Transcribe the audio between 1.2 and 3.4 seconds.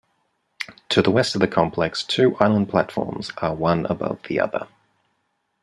of the complex two island platforms